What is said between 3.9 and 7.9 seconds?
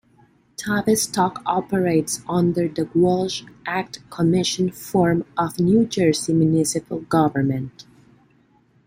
commission form of New Jersey municipal government.